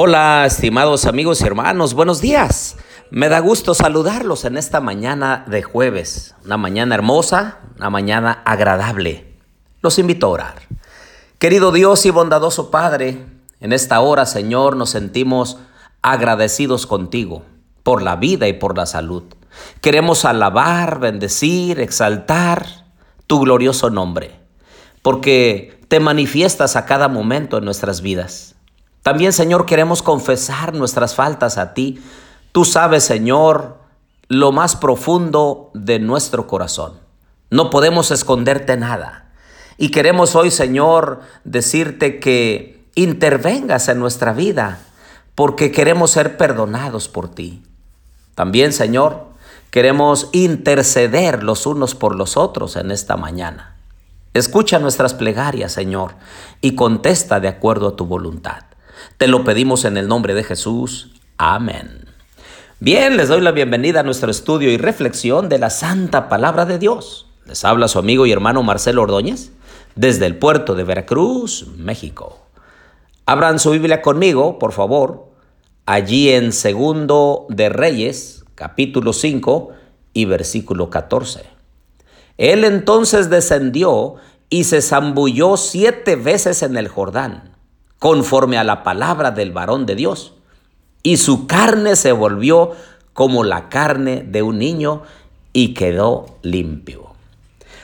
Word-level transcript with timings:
Hola, 0.00 0.46
estimados 0.46 1.06
amigos 1.06 1.40
y 1.40 1.44
hermanos, 1.44 1.92
buenos 1.92 2.20
días. 2.20 2.76
Me 3.10 3.28
da 3.28 3.40
gusto 3.40 3.74
saludarlos 3.74 4.44
en 4.44 4.56
esta 4.56 4.80
mañana 4.80 5.44
de 5.48 5.64
jueves, 5.64 6.36
una 6.44 6.56
mañana 6.56 6.94
hermosa, 6.94 7.58
una 7.78 7.90
mañana 7.90 8.40
agradable. 8.44 9.34
Los 9.82 9.98
invito 9.98 10.26
a 10.26 10.30
orar. 10.30 10.54
Querido 11.40 11.72
Dios 11.72 12.06
y 12.06 12.10
bondadoso 12.10 12.70
Padre, 12.70 13.26
en 13.58 13.72
esta 13.72 13.98
hora, 13.98 14.24
Señor, 14.24 14.76
nos 14.76 14.90
sentimos 14.90 15.58
agradecidos 16.00 16.86
contigo 16.86 17.42
por 17.82 18.00
la 18.00 18.14
vida 18.14 18.46
y 18.46 18.52
por 18.52 18.76
la 18.76 18.86
salud. 18.86 19.24
Queremos 19.80 20.24
alabar, 20.24 21.00
bendecir, 21.00 21.80
exaltar 21.80 22.66
tu 23.26 23.40
glorioso 23.40 23.90
nombre, 23.90 24.38
porque 25.02 25.80
te 25.88 25.98
manifiestas 25.98 26.76
a 26.76 26.86
cada 26.86 27.08
momento 27.08 27.58
en 27.58 27.64
nuestras 27.64 28.00
vidas. 28.00 28.54
También, 29.08 29.32
Señor, 29.32 29.64
queremos 29.64 30.02
confesar 30.02 30.74
nuestras 30.74 31.14
faltas 31.14 31.56
a 31.56 31.72
ti. 31.72 31.98
Tú 32.52 32.66
sabes, 32.66 33.04
Señor, 33.04 33.78
lo 34.28 34.52
más 34.52 34.76
profundo 34.76 35.70
de 35.72 35.98
nuestro 35.98 36.46
corazón. 36.46 36.92
No 37.48 37.70
podemos 37.70 38.10
esconderte 38.10 38.76
nada. 38.76 39.30
Y 39.78 39.92
queremos 39.92 40.36
hoy, 40.36 40.50
Señor, 40.50 41.22
decirte 41.44 42.20
que 42.20 42.84
intervengas 42.96 43.88
en 43.88 43.98
nuestra 43.98 44.34
vida, 44.34 44.80
porque 45.34 45.72
queremos 45.72 46.10
ser 46.10 46.36
perdonados 46.36 47.08
por 47.08 47.30
ti. 47.30 47.62
También, 48.34 48.74
Señor, 48.74 49.24
queremos 49.70 50.28
interceder 50.32 51.42
los 51.42 51.64
unos 51.64 51.94
por 51.94 52.14
los 52.14 52.36
otros 52.36 52.76
en 52.76 52.90
esta 52.90 53.16
mañana. 53.16 53.74
Escucha 54.34 54.78
nuestras 54.78 55.14
plegarias, 55.14 55.72
Señor, 55.72 56.12
y 56.60 56.74
contesta 56.74 57.40
de 57.40 57.48
acuerdo 57.48 57.88
a 57.88 57.96
tu 57.96 58.04
voluntad. 58.04 58.67
Te 59.16 59.28
lo 59.28 59.44
pedimos 59.44 59.84
en 59.84 59.96
el 59.96 60.08
nombre 60.08 60.34
de 60.34 60.44
Jesús. 60.44 61.10
Amén. 61.36 62.06
Bien, 62.80 63.16
les 63.16 63.28
doy 63.28 63.40
la 63.40 63.50
bienvenida 63.50 64.00
a 64.00 64.02
nuestro 64.04 64.30
estudio 64.30 64.70
y 64.70 64.76
reflexión 64.76 65.48
de 65.48 65.58
la 65.58 65.70
Santa 65.70 66.28
Palabra 66.28 66.64
de 66.64 66.78
Dios. 66.78 67.26
Les 67.44 67.64
habla 67.64 67.88
su 67.88 67.98
amigo 67.98 68.26
y 68.26 68.32
hermano 68.32 68.62
Marcelo 68.62 69.02
Ordóñez 69.02 69.50
desde 69.96 70.26
el 70.26 70.36
puerto 70.36 70.76
de 70.76 70.84
Veracruz, 70.84 71.66
México. 71.76 72.38
Abran 73.26 73.58
su 73.58 73.72
Biblia 73.72 74.00
conmigo, 74.00 74.60
por 74.60 74.72
favor, 74.72 75.32
allí 75.86 76.30
en 76.30 76.52
Segundo 76.52 77.46
de 77.48 77.68
Reyes, 77.68 78.44
capítulo 78.54 79.12
5 79.12 79.70
y 80.12 80.26
versículo 80.26 80.88
14. 80.88 81.42
Él 82.36 82.64
entonces 82.64 83.28
descendió 83.28 84.14
y 84.50 84.64
se 84.64 84.82
zambulló 84.82 85.56
siete 85.56 86.14
veces 86.14 86.62
en 86.62 86.76
el 86.76 86.86
Jordán 86.86 87.57
conforme 87.98 88.58
a 88.58 88.64
la 88.64 88.82
palabra 88.82 89.30
del 89.30 89.52
varón 89.52 89.86
de 89.86 89.94
Dios. 89.94 90.34
Y 91.02 91.16
su 91.16 91.46
carne 91.46 91.96
se 91.96 92.12
volvió 92.12 92.72
como 93.12 93.44
la 93.44 93.68
carne 93.68 94.24
de 94.26 94.42
un 94.42 94.58
niño 94.58 95.02
y 95.52 95.74
quedó 95.74 96.38
limpio. 96.42 97.08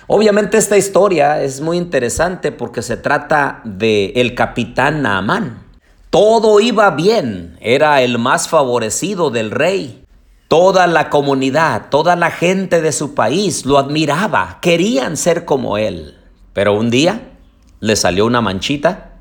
Obviamente 0.07 0.59
esta 0.59 0.77
historia 0.77 1.43
es 1.43 1.61
muy 1.61 1.79
interesante 1.79 2.53
porque 2.53 2.83
se 2.83 2.97
trata 2.97 3.63
de 3.65 4.13
el 4.17 4.35
capitán 4.35 5.03
Naamán. 5.03 5.65
Todo 6.11 6.61
iba 6.61 6.91
bien, 6.91 7.57
era 7.61 8.03
el 8.03 8.19
más 8.19 8.49
favorecido 8.49 9.31
del 9.31 9.51
rey. 9.51 10.05
Toda 10.47 10.87
la 10.87 11.11
comunidad, 11.11 11.87
toda 11.91 12.15
la 12.17 12.31
gente 12.31 12.81
de 12.83 12.93
su 12.93 13.15
país 13.15 13.65
lo 13.65 13.79
admiraba, 13.79 14.59
querían 14.61 15.17
ser 15.17 15.45
como 15.45 15.79
él. 15.79 16.17
Pero 16.53 16.79
un 16.79 16.91
día 16.91 17.33
le 17.81 17.97
salió 17.97 18.27
una 18.27 18.41
manchita 18.41 19.14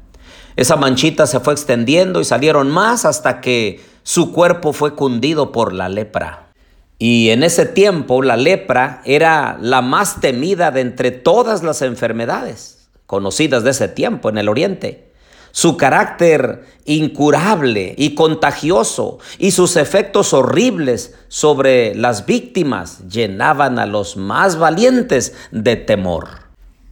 esa 0.56 0.76
manchita 0.76 1.26
se 1.26 1.40
fue 1.40 1.54
extendiendo 1.54 2.22
y 2.22 2.26
salieron 2.26 2.70
más 2.70 3.06
hasta 3.06 3.42
que 3.42 3.82
su 4.04 4.32
cuerpo 4.32 4.74
fue 4.74 4.96
cundido 4.96 5.52
por 5.52 5.74
la 5.74 5.90
lepra. 5.90 6.48
Y 7.00 7.32
en 7.32 7.44
ese 7.44 7.66
tiempo 7.66 8.22
la 8.22 8.38
lepra 8.38 9.02
era 9.06 9.58
la 9.60 9.82
más 9.82 10.22
temida 10.22 10.72
de 10.72 10.82
entre 10.82 11.12
todas 11.12 11.64
las 11.64 11.82
enfermedades 11.82 12.88
conocidas 13.08 13.64
de 13.64 13.72
ese 13.72 13.88
tiempo 13.88 14.30
en 14.30 14.38
el 14.38 14.50
oriente. 14.50 15.12
Su 15.52 15.78
carácter 15.78 16.66
incurable 16.86 17.94
y 17.98 18.16
contagioso 18.16 19.20
y 19.38 19.52
sus 19.52 19.76
efectos 19.76 20.34
horribles 20.34 21.14
sobre 21.28 21.94
las 21.94 22.26
víctimas 22.26 23.08
llenaban 23.08 23.78
a 23.78 23.86
los 23.86 24.18
más 24.18 24.58
valientes 24.58 25.36
de 25.52 25.76
temor. 25.76 26.28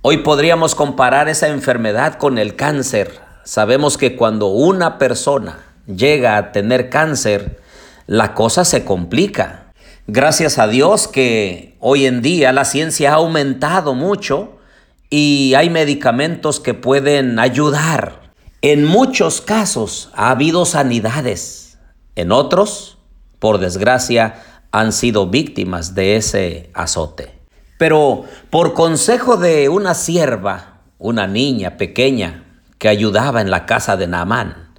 Hoy 0.03 0.17
podríamos 0.17 0.75
comparar 0.75 1.27
esa 1.27 1.47
enfermedad 1.47 2.15
con 2.15 2.37
el 2.37 2.55
cáncer 2.55 3.30
sabemos 3.43 3.97
que 3.97 4.15
cuando 4.15 4.47
una 4.47 4.97
persona 4.97 5.59
llega 5.87 6.37
a 6.37 6.51
tener 6.51 6.89
cáncer, 6.89 7.59
la 8.07 8.33
cosa 8.33 8.65
se 8.65 8.85
complica. 8.85 9.71
Gracias 10.07 10.57
a 10.57 10.67
Dios 10.67 11.07
que 11.07 11.77
hoy 11.79 12.05
en 12.05 12.21
día 12.21 12.51
la 12.51 12.65
ciencia 12.65 13.11
ha 13.11 13.15
aumentado 13.15 13.93
mucho 13.93 14.57
y 15.09 15.53
hay 15.55 15.69
medicamentos 15.69 16.59
que 16.59 16.73
pueden 16.73 17.39
ayudar. 17.39 18.33
En 18.61 18.85
muchos 18.85 19.41
casos 19.41 20.09
ha 20.13 20.29
habido 20.29 20.65
sanidades. 20.65 21.77
En 22.15 22.31
otros, 22.31 22.97
por 23.39 23.57
desgracia, 23.59 24.43
han 24.71 24.93
sido 24.93 25.27
víctimas 25.27 25.95
de 25.95 26.15
ese 26.15 26.69
azote. 26.73 27.39
Pero 27.77 28.25
por 28.49 28.73
consejo 28.73 29.37
de 29.37 29.69
una 29.69 29.93
sierva, 29.93 30.81
una 30.97 31.27
niña 31.27 31.77
pequeña, 31.77 32.50
que 32.81 32.89
ayudaba 32.89 33.41
en 33.41 33.51
la 33.51 33.67
casa 33.67 33.95
de 33.95 34.07
Naamán. 34.07 34.71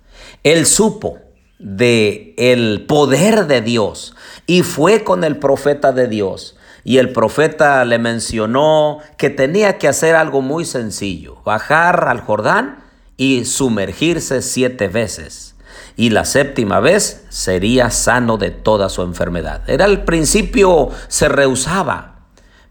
Él 0.43 0.67
supo 0.67 1.21
de 1.61 2.35
el 2.37 2.85
poder 2.89 3.47
de 3.47 3.61
Dios 3.61 4.17
y 4.45 4.63
fue 4.63 5.05
con 5.05 5.23
el 5.23 5.37
profeta 5.37 5.93
de 5.93 6.09
Dios. 6.09 6.57
Y 6.83 6.99
el 6.99 7.13
profeta 7.13 7.85
le 7.85 8.01
mencionó 8.01 8.99
que 9.19 9.31
tenía 9.31 9.79
que 9.79 9.87
hacer 9.87 10.17
algo 10.17 10.43
muy 10.43 10.65
sencillo, 10.65 11.37
bajar 11.45 12.09
al 12.09 12.23
Jordán 12.23 12.83
y 13.17 13.45
sumergirse 13.45 14.43
siete 14.43 14.89
veces. 14.89 15.55
Y 15.95 16.11
la 16.11 16.25
séptima 16.25 16.81
vez 16.81 17.25
sería 17.29 17.89
sano 17.91 18.37
de 18.37 18.51
toda 18.51 18.89
su 18.89 19.03
enfermedad. 19.03 19.63
Era 19.71 19.85
al 19.85 20.03
principio 20.03 20.89
se 21.07 21.29
rehusaba, 21.29 22.17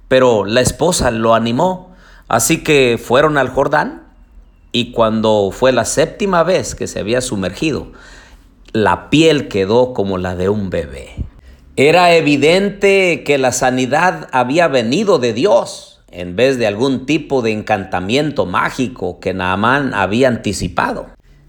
pero 0.09 0.43
la 0.43 0.59
esposa 0.59 1.09
lo 1.09 1.35
animó. 1.35 1.95
Así 2.27 2.65
que 2.65 3.01
fueron 3.01 3.37
al 3.37 3.47
Jordán 3.47 4.10
y 4.71 4.91
cuando 4.91 5.51
fue 5.51 5.71
la 5.71 5.85
séptima 5.85 6.43
vez 6.43 6.75
que 6.75 6.87
se 6.87 6.99
había 6.99 7.21
sumergido, 7.21 7.91
la 8.73 9.09
piel 9.09 9.47
quedó 9.47 9.93
como 9.93 10.17
la 10.17 10.35
de 10.35 10.49
un 10.49 10.69
bebé. 10.69 11.09
Era 11.75 12.13
evidente 12.15 13.23
que 13.25 13.37
la 13.37 13.51
sanidad 13.51 14.29
había 14.31 14.67
venido 14.67 15.19
de 15.19 15.33
Dios 15.33 16.01
en 16.09 16.35
vez 16.35 16.57
de 16.57 16.67
algún 16.67 17.05
tipo 17.05 17.41
de 17.41 17.51
encantamiento 17.51 18.45
mágico 18.45 19.19
que 19.19 19.33
Naamán 19.33 19.93
había 19.93 20.27
anticipado. 20.27 21.07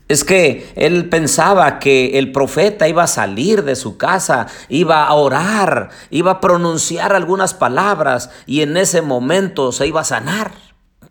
Es 0.08 0.24
que 0.24 0.70
él 0.76 1.08
pensaba 1.08 1.78
que 1.78 2.18
el 2.18 2.32
profeta 2.32 2.88
iba 2.88 3.04
a 3.04 3.08
salir 3.08 3.64
de 3.64 3.76
su 3.76 3.96
casa, 3.96 4.46
iba 4.68 5.06
a 5.06 5.14
orar, 5.14 5.90
iba 6.10 6.32
a 6.32 6.40
pronunciar 6.40 7.14
algunas 7.14 7.54
palabras 7.54 8.30
y 8.46 8.60
en 8.62 8.76
ese 8.76 9.00
momento 9.00 9.72
se 9.72 9.86
iba 9.86 10.02
a 10.02 10.04
sanar. 10.04 10.52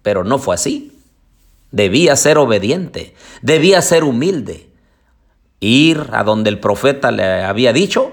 Pero 0.02 0.24
no 0.24 0.38
fue 0.40 0.56
así. 0.56 1.01
Debía 1.72 2.18
ser 2.18 2.38
obediente, 2.38 3.16
debía 3.42 3.82
ser 3.82 4.04
humilde, 4.04 4.70
ir 5.62 6.08
a 6.12 6.24
donde 6.24 6.50
el 6.50 6.60
profeta 6.60 7.12
le 7.12 7.24
había 7.44 7.72
dicho 7.72 8.12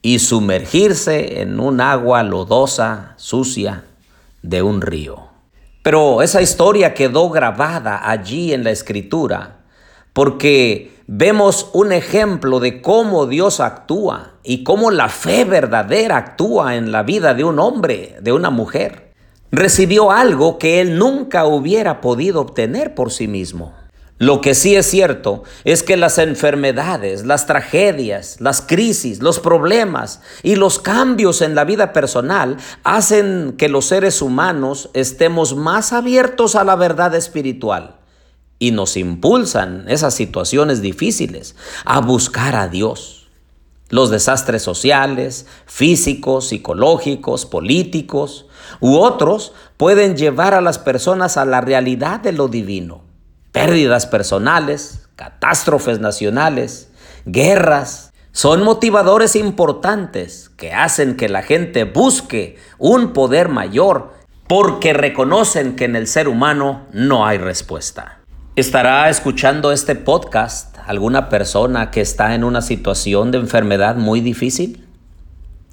y 0.00 0.18
sumergirse 0.18 1.42
en 1.42 1.60
un 1.60 1.82
agua 1.82 2.22
lodosa, 2.22 3.14
sucia, 3.16 3.84
de 4.42 4.62
un 4.62 4.80
río. 4.80 5.28
Pero 5.82 6.22
esa 6.22 6.40
historia 6.40 6.94
quedó 6.94 7.28
grabada 7.28 8.08
allí 8.08 8.54
en 8.54 8.64
la 8.64 8.70
escritura 8.70 9.58
porque 10.14 11.02
vemos 11.06 11.68
un 11.74 11.92
ejemplo 11.92 12.60
de 12.60 12.80
cómo 12.80 13.26
Dios 13.26 13.60
actúa 13.60 14.32
y 14.42 14.64
cómo 14.64 14.90
la 14.90 15.08
fe 15.08 15.44
verdadera 15.44 16.16
actúa 16.16 16.76
en 16.76 16.92
la 16.92 17.02
vida 17.02 17.34
de 17.34 17.44
un 17.44 17.58
hombre, 17.58 18.16
de 18.22 18.32
una 18.32 18.48
mujer 18.48 19.09
recibió 19.52 20.10
algo 20.10 20.58
que 20.58 20.80
él 20.80 20.98
nunca 20.98 21.44
hubiera 21.44 22.00
podido 22.00 22.40
obtener 22.40 22.94
por 22.94 23.10
sí 23.10 23.28
mismo. 23.28 23.74
Lo 24.20 24.42
que 24.42 24.54
sí 24.54 24.76
es 24.76 24.84
cierto 24.84 25.44
es 25.64 25.82
que 25.82 25.96
las 25.96 26.18
enfermedades, 26.18 27.24
las 27.24 27.46
tragedias, 27.46 28.36
las 28.38 28.60
crisis, 28.60 29.22
los 29.22 29.40
problemas 29.40 30.20
y 30.42 30.56
los 30.56 30.78
cambios 30.78 31.40
en 31.40 31.54
la 31.54 31.64
vida 31.64 31.94
personal 31.94 32.58
hacen 32.84 33.54
que 33.56 33.70
los 33.70 33.86
seres 33.86 34.20
humanos 34.20 34.90
estemos 34.92 35.56
más 35.56 35.94
abiertos 35.94 36.54
a 36.54 36.64
la 36.64 36.76
verdad 36.76 37.14
espiritual 37.14 37.96
y 38.58 38.72
nos 38.72 38.98
impulsan 38.98 39.86
esas 39.88 40.12
situaciones 40.12 40.82
difíciles 40.82 41.56
a 41.86 42.00
buscar 42.00 42.56
a 42.56 42.68
Dios. 42.68 43.19
Los 43.90 44.10
desastres 44.10 44.62
sociales, 44.62 45.46
físicos, 45.66 46.48
psicológicos, 46.48 47.44
políticos 47.44 48.46
u 48.80 48.96
otros 48.96 49.52
pueden 49.76 50.16
llevar 50.16 50.54
a 50.54 50.60
las 50.60 50.78
personas 50.78 51.36
a 51.36 51.44
la 51.44 51.60
realidad 51.60 52.20
de 52.20 52.32
lo 52.32 52.48
divino. 52.48 53.04
Pérdidas 53.52 54.06
personales, 54.06 55.08
catástrofes 55.16 56.00
nacionales 56.00 56.90
guerras. 57.24 58.12
Son 58.32 58.62
motivadores 58.62 59.34
importantes 59.34 60.50
que 60.50 60.72
hacen 60.72 61.16
que 61.16 61.28
la 61.28 61.42
gente 61.42 61.84
busque 61.84 62.58
un 62.78 63.12
poder 63.12 63.48
mayor 63.48 64.14
porque 64.46 64.92
reconocen 64.92 65.76
que 65.76 65.84
en 65.84 65.96
el 65.96 66.06
ser 66.06 66.28
humano 66.28 66.86
no 66.92 67.26
hay 67.26 67.38
respuesta. 67.38 68.20
¿Estará 68.56 69.08
escuchando 69.08 69.72
este 69.72 69.94
podcast 69.94 70.76
alguna 70.86 71.28
persona 71.28 71.90
que 71.90 72.00
está 72.00 72.34
en 72.34 72.44
una 72.44 72.62
situación 72.62 73.30
de 73.30 73.38
enfermedad 73.38 73.96
muy 73.96 74.20
difícil? 74.20 74.86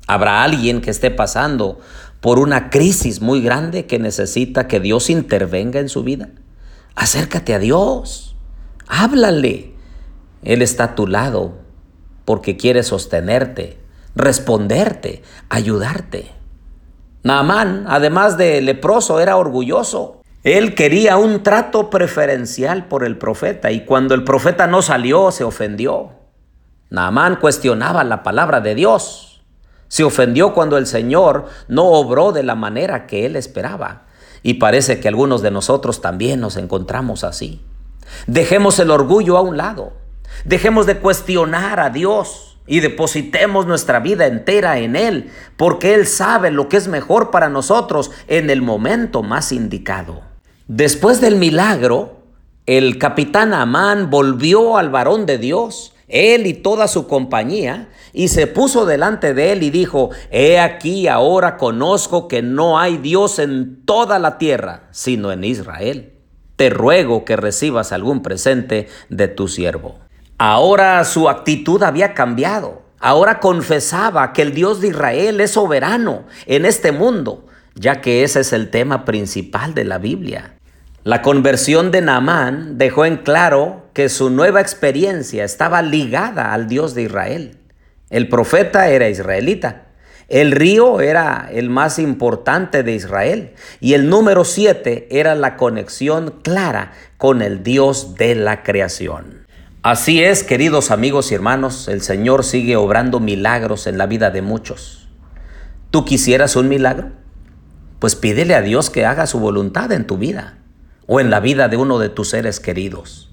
¿Habrá 0.08 0.44
alguien 0.44 0.82
que 0.82 0.90
esté 0.90 1.12
pasando 1.12 1.80
por 2.22 2.40
una 2.40 2.70
crisis 2.70 3.22
muy 3.22 3.42
grande 3.42 3.86
que 3.86 4.00
necesita 4.00 4.68
que 4.68 4.80
Dios 4.80 5.10
intervenga 5.10 5.80
en 5.80 5.90
su 5.90 6.04
vida? 6.04 6.30
Acércate 6.96 7.54
a 7.54 7.60
Dios, 7.60 8.36
háblale. 8.88 9.74
Él 10.44 10.62
está 10.62 10.86
a 10.86 10.96
tu 10.96 11.08
lado 11.08 11.60
porque 12.26 12.58
quiere 12.58 12.84
sostenerte, 12.84 13.78
responderte, 14.16 15.24
ayudarte. 15.50 16.32
Naamán, 17.24 17.86
además 17.88 18.38
de 18.38 18.62
leproso, 18.62 19.20
era 19.20 19.38
orgulloso. 19.38 20.17
Él 20.48 20.76
quería 20.76 21.18
un 21.18 21.44
trato 21.44 21.90
preferencial 21.90 22.86
por 22.86 23.04
el 23.04 23.18
profeta 23.18 23.70
y 23.72 23.84
cuando 23.84 24.16
el 24.16 24.24
profeta 24.24 24.66
no 24.66 24.82
salió 24.82 25.30
se 25.32 25.44
ofendió. 25.44 26.12
Naamán 26.90 27.36
cuestionaba 27.36 28.06
la 28.06 28.24
palabra 28.24 28.62
de 28.62 28.74
Dios. 28.74 29.44
Se 29.90 30.06
ofendió 30.06 30.54
cuando 30.54 30.78
el 30.78 30.88
Señor 30.88 31.48
no 31.68 31.88
obró 31.88 32.32
de 32.32 32.44
la 32.44 32.56
manera 32.56 33.08
que 33.08 33.26
él 33.26 33.36
esperaba. 33.36 34.06
Y 34.42 34.54
parece 34.54 35.02
que 35.02 35.10
algunos 35.10 35.42
de 35.42 35.52
nosotros 35.52 36.00
también 36.00 36.40
nos 36.40 36.56
encontramos 36.56 37.26
así. 37.26 37.62
Dejemos 38.26 38.80
el 38.80 38.92
orgullo 38.92 39.36
a 39.36 39.42
un 39.42 39.58
lado. 39.58 39.98
Dejemos 40.46 40.86
de 40.86 41.00
cuestionar 41.00 41.82
a 41.82 41.90
Dios 41.90 42.58
y 42.66 42.80
depositemos 42.80 43.66
nuestra 43.66 44.00
vida 44.00 44.28
entera 44.28 44.78
en 44.78 44.96
Él, 44.96 45.30
porque 45.58 45.94
Él 45.94 46.08
sabe 46.08 46.52
lo 46.52 46.70
que 46.70 46.78
es 46.78 46.88
mejor 46.88 47.32
para 47.32 47.50
nosotros 47.50 48.12
en 48.30 48.50
el 48.50 48.62
momento 48.62 49.24
más 49.24 49.52
indicado. 49.52 50.27
Después 50.68 51.22
del 51.22 51.38
milagro, 51.38 52.18
el 52.66 52.98
capitán 52.98 53.54
Amán 53.54 54.10
volvió 54.10 54.76
al 54.78 54.90
varón 54.90 55.26
de 55.26 55.38
Dios, 55.38 55.94
él 56.10 56.46
y 56.46 56.54
toda 56.54 56.90
su 56.90 57.08
compañía, 57.08 57.88
y 58.12 58.28
se 58.28 58.48
puso 58.48 58.86
delante 58.86 59.34
de 59.34 59.54
él 59.54 59.64
y 59.64 59.70
dijo, 59.70 60.10
He 60.30 60.60
aquí 60.60 61.08
ahora 61.08 61.56
conozco 61.56 62.28
que 62.28 62.42
no 62.42 62.78
hay 62.78 62.98
Dios 62.98 63.40
en 63.40 63.86
toda 63.86 64.20
la 64.20 64.38
tierra, 64.38 64.90
sino 64.92 65.32
en 65.32 65.46
Israel. 65.46 66.16
Te 66.58 66.70
ruego 66.70 67.24
que 67.24 67.38
recibas 67.38 67.94
algún 67.94 68.22
presente 68.22 68.90
de 69.08 69.30
tu 69.30 69.48
siervo. 69.48 69.96
Ahora 70.38 71.06
su 71.06 71.30
actitud 71.30 71.82
había 71.82 72.14
cambiado. 72.14 72.82
Ahora 73.00 73.40
confesaba 73.40 74.34
que 74.34 74.42
el 74.42 74.54
Dios 74.54 74.82
de 74.82 74.90
Israel 74.90 75.40
es 75.40 75.52
soberano 75.52 76.26
en 76.46 76.66
este 76.66 76.92
mundo, 76.92 77.46
ya 77.76 78.02
que 78.02 78.24
ese 78.24 78.42
es 78.42 78.52
el 78.52 78.70
tema 78.70 79.06
principal 79.06 79.74
de 79.74 79.86
la 79.86 79.98
Biblia. 79.98 80.57
La 81.08 81.22
conversión 81.22 81.90
de 81.92 82.02
Naamán 82.02 82.78
dejó 82.78 83.06
en 83.06 83.16
claro 83.16 83.86
que 83.94 84.10
su 84.10 84.30
nueva 84.30 84.60
experiencia 84.60 85.46
estaba 85.46 85.82
ligada 85.82 86.52
al 86.52 86.68
Dios 86.68 86.96
de 86.96 87.04
Israel. 87.04 87.60
El 88.10 88.28
profeta 88.28 88.90
era 88.90 89.08
israelita. 89.08 89.86
El 90.28 90.52
río 90.52 91.00
era 91.00 91.50
el 91.50 91.70
más 91.70 91.98
importante 91.98 92.84
de 92.84 92.94
Israel 92.94 93.54
y 93.80 93.94
el 93.94 94.10
número 94.10 94.44
siete 94.44 95.08
era 95.10 95.34
la 95.36 95.56
conexión 95.56 96.42
clara 96.44 96.92
con 97.18 97.42
el 97.42 97.64
Dios 97.64 98.16
de 98.16 98.36
la 98.36 98.62
creación. 98.64 99.48
Así 99.84 100.22
es, 100.22 100.44
queridos 100.44 100.92
amigos 100.92 101.32
y 101.32 101.36
hermanos, 101.36 101.88
el 101.88 102.02
Señor 102.02 102.44
sigue 102.44 102.76
obrando 102.76 103.22
milagros 103.22 103.88
en 103.88 103.98
la 103.98 104.08
vida 104.08 104.30
de 104.30 104.42
muchos. 104.42 105.08
¿Tú 105.90 106.04
quisieras 106.04 106.58
un 106.58 106.68
milagro? 106.68 107.12
Pues 108.00 108.16
pídele 108.18 108.56
a 108.56 108.62
Dios 108.62 108.90
que 108.90 109.06
haga 109.06 109.26
su 109.26 109.40
voluntad 109.40 109.94
en 109.94 110.06
tu 110.06 110.18
vida 110.18 110.58
o 111.08 111.20
en 111.20 111.32
la 111.32 111.40
vida 111.40 111.68
de 111.68 111.78
uno 111.78 111.98
de 111.98 112.10
tus 112.10 112.30
seres 112.30 112.60
queridos. 112.60 113.32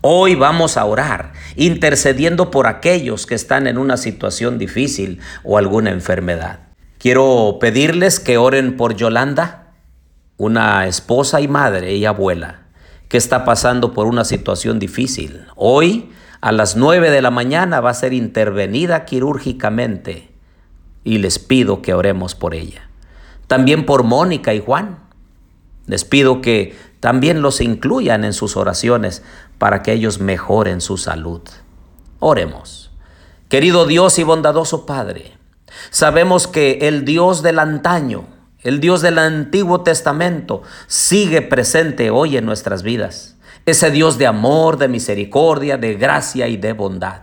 Hoy 0.00 0.34
vamos 0.34 0.76
a 0.76 0.84
orar, 0.84 1.32
intercediendo 1.56 2.50
por 2.50 2.66
aquellos 2.66 3.26
que 3.26 3.34
están 3.34 3.66
en 3.66 3.76
una 3.76 3.96
situación 3.96 4.58
difícil 4.58 5.20
o 5.44 5.58
alguna 5.58 5.90
enfermedad. 5.90 6.60
Quiero 6.98 7.58
pedirles 7.60 8.20
que 8.20 8.38
oren 8.38 8.76
por 8.76 8.94
Yolanda, 8.94 9.74
una 10.38 10.86
esposa 10.86 11.40
y 11.40 11.48
madre 11.48 11.94
y 11.94 12.04
abuela 12.04 12.62
que 13.08 13.16
está 13.16 13.44
pasando 13.44 13.92
por 13.92 14.06
una 14.06 14.24
situación 14.24 14.78
difícil. 14.78 15.46
Hoy 15.54 16.10
a 16.40 16.52
las 16.52 16.76
9 16.76 17.10
de 17.10 17.22
la 17.22 17.30
mañana 17.30 17.80
va 17.80 17.90
a 17.90 17.94
ser 17.94 18.12
intervenida 18.12 19.04
quirúrgicamente 19.04 20.30
y 21.04 21.18
les 21.18 21.38
pido 21.38 21.82
que 21.82 21.94
oremos 21.94 22.34
por 22.34 22.54
ella. 22.54 22.88
También 23.46 23.86
por 23.86 24.02
Mónica 24.02 24.54
y 24.54 24.60
Juan. 24.60 24.98
Les 25.86 26.04
pido 26.04 26.40
que 26.40 26.76
también 27.00 27.42
los 27.42 27.60
incluyan 27.60 28.24
en 28.24 28.32
sus 28.32 28.56
oraciones 28.56 29.22
para 29.58 29.82
que 29.82 29.92
ellos 29.92 30.20
mejoren 30.20 30.80
su 30.80 30.96
salud. 30.96 31.42
Oremos. 32.18 32.90
Querido 33.48 33.86
Dios 33.86 34.18
y 34.18 34.24
bondadoso 34.24 34.86
Padre, 34.86 35.32
sabemos 35.90 36.48
que 36.48 36.78
el 36.82 37.04
Dios 37.04 37.42
del 37.42 37.58
antaño, 37.58 38.24
el 38.60 38.80
Dios 38.80 39.02
del 39.02 39.18
Antiguo 39.18 39.82
Testamento, 39.82 40.62
sigue 40.86 41.42
presente 41.42 42.10
hoy 42.10 42.36
en 42.36 42.46
nuestras 42.46 42.82
vidas. 42.82 43.36
Ese 43.66 43.90
Dios 43.90 44.18
de 44.18 44.26
amor, 44.26 44.78
de 44.78 44.88
misericordia, 44.88 45.76
de 45.76 45.94
gracia 45.94 46.48
y 46.48 46.56
de 46.56 46.72
bondad. 46.72 47.22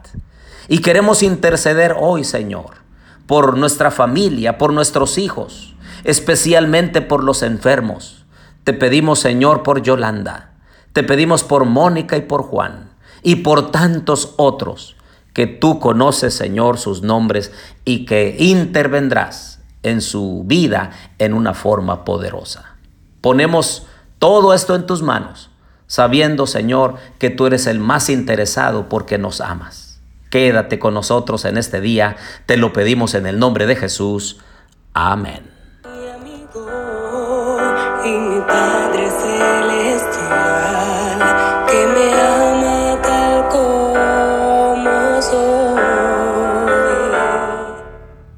Y 0.68 0.80
queremos 0.80 1.24
interceder 1.24 1.96
hoy, 2.00 2.24
Señor, 2.24 2.76
por 3.28 3.58
nuestra 3.58 3.92
familia, 3.92 4.58
por 4.58 4.72
nuestros 4.72 5.18
hijos, 5.18 5.76
especialmente 6.04 7.02
por 7.02 7.24
los 7.24 7.44
enfermos 7.44 8.23
te 8.63 8.74
pedimos, 8.74 9.19
Señor, 9.19 9.63
por 9.63 9.81
Yolanda. 9.81 10.51
Te 10.94 11.04
pedimos 11.04 11.44
por 11.44 11.65
Mónica 11.65 12.18
y 12.18 12.21
por 12.21 12.44
Juan 12.44 12.92
y 13.24 13.38
por 13.38 13.71
tantos 13.71 14.33
otros 14.38 14.95
que 15.33 15.48
tú 15.48 15.80
conoces, 15.80 16.33
Señor, 16.36 16.77
sus 16.77 17.01
nombres 17.01 17.51
y 17.86 18.06
que 18.06 18.36
intervendrás 18.38 19.59
en 19.81 20.02
su 20.02 20.44
vida 20.45 20.92
en 21.18 21.33
una 21.33 21.54
forma 21.54 22.06
poderosa. 22.06 22.76
Ponemos 23.21 23.88
todo 24.19 24.54
esto 24.54 24.76
en 24.76 24.85
tus 24.85 25.02
manos, 25.02 25.49
sabiendo, 25.88 26.45
Señor, 26.45 26.95
que 27.18 27.30
tú 27.30 27.47
eres 27.47 27.68
el 27.68 27.80
más 27.80 28.09
interesado 28.09 28.88
porque 28.88 29.18
nos 29.18 29.42
amas. 29.42 29.99
Quédate 30.30 30.80
con 30.80 30.94
nosotros 30.94 31.45
en 31.45 31.57
este 31.57 31.81
día, 31.81 32.16
te 32.45 32.57
lo 32.57 32.71
pedimos 32.71 33.16
en 33.16 33.26
el 33.26 33.40
nombre 33.40 33.66
de 33.66 33.76
Jesús. 33.76 34.40
Amén 34.94 35.53
y 38.06 38.12
mi 38.12 38.40
Padre 38.42 39.10
Celestial. 39.10 40.93